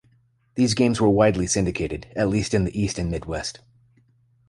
These 0.55 0.73
games 0.73 0.99
were 0.99 1.11
widely 1.11 1.45
syndicated 1.45 2.07
at 2.15 2.27
least 2.27 2.55
in 2.55 2.63
the 2.63 2.75
east 2.75 2.97
and 2.97 3.11
midwest. 3.11 3.59